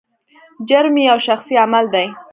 [0.67, 2.07] جرم یو شخصي عمل دی.